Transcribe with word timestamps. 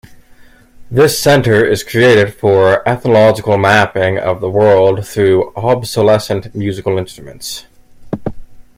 This 0.89 1.19
centre 1.19 1.63
is 1.63 1.83
created 1.83 2.33
for 2.33 2.81
ethnological 2.89 3.55
mapping 3.59 4.17
of 4.17 4.41
the 4.41 4.49
world 4.49 5.05
through 5.05 5.53
obsolescent 5.55 6.55
musical 6.55 6.97
instruments. 6.97 7.67